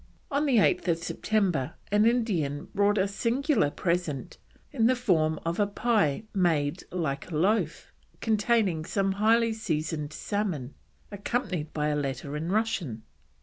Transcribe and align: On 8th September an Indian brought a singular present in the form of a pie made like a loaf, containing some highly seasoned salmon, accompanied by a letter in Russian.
On 0.31 0.47
8th 0.47 0.97
September 0.97 1.75
an 1.91 2.07
Indian 2.07 2.69
brought 2.73 2.97
a 2.97 3.07
singular 3.07 3.69
present 3.69 4.39
in 4.71 4.87
the 4.87 4.95
form 4.95 5.39
of 5.45 5.59
a 5.59 5.67
pie 5.67 6.23
made 6.33 6.83
like 6.91 7.29
a 7.29 7.35
loaf, 7.37 7.93
containing 8.19 8.83
some 8.83 9.11
highly 9.11 9.53
seasoned 9.53 10.11
salmon, 10.11 10.73
accompanied 11.11 11.71
by 11.71 11.89
a 11.89 11.95
letter 11.95 12.35
in 12.35 12.51
Russian. 12.51 13.03